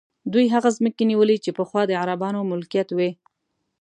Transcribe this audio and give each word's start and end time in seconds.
دوی 0.33 0.45
هغه 0.55 0.69
ځمکې 0.77 1.03
نیولي 1.11 1.37
چې 1.43 1.55
پخوا 1.57 1.81
د 1.87 1.91
عربانو 2.01 2.47
ملکیت 2.51 2.89
وې. 2.93 3.09